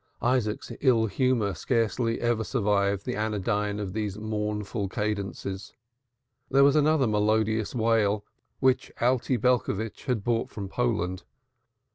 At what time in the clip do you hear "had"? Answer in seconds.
10.05-10.23